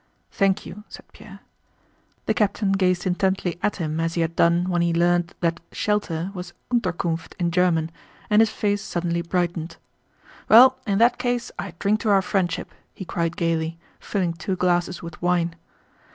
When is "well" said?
10.49-10.79